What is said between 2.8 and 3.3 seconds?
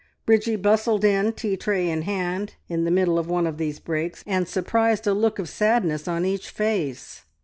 the middle of